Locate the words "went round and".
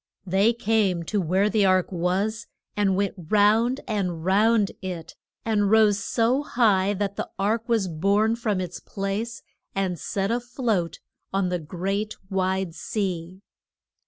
2.95-4.25